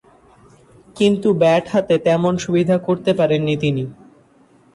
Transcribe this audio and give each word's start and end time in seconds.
কিন্তু 0.95 1.27
ব্যাট 1.41 1.65
হাতে 1.73 1.95
তেমন 2.05 2.33
সুবিধা 2.37 2.75
করতে 2.87 3.11
পারেননি 3.19 3.55
তিনি। 3.63 3.83